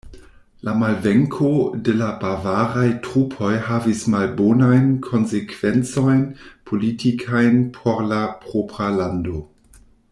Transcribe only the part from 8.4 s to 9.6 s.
propra lando.